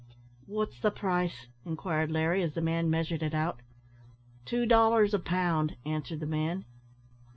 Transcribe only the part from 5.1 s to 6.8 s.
a pound," answered the man.